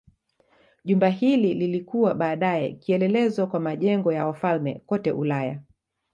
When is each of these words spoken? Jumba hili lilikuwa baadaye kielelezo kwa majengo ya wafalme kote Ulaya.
Jumba 0.85 1.09
hili 1.09 1.53
lilikuwa 1.53 2.13
baadaye 2.13 2.71
kielelezo 2.73 3.47
kwa 3.47 3.59
majengo 3.59 4.13
ya 4.13 4.25
wafalme 4.25 4.81
kote 4.85 5.11
Ulaya. 5.11 5.61